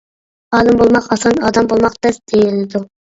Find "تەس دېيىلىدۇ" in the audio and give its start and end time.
2.07-2.83